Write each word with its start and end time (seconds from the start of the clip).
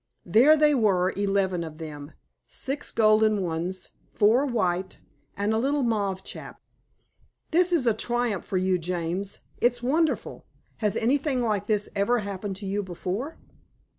There 0.25 0.57
they 0.57 0.73
were 0.73 1.11
eleven 1.15 1.63
of 1.63 1.77
them. 1.77 2.13
Six 2.47 2.89
golden 2.89 3.43
ones, 3.43 3.91
four 4.15 4.47
white, 4.47 4.97
and 5.37 5.53
a 5.53 5.59
little 5.59 5.83
mauve 5.83 6.23
chap. 6.23 6.59
"This 7.51 7.71
is 7.71 7.85
a 7.85 7.93
triumph 7.93 8.43
for 8.43 8.57
you, 8.57 8.79
James. 8.79 9.41
It's 9.59 9.83
wonderful. 9.83 10.47
Has 10.77 10.95
anything 10.95 11.43
like 11.43 11.67
this 11.67 11.87
ever 11.95 12.17
happened 12.21 12.55
to 12.55 12.65
you 12.65 12.81
before?" 12.81 13.37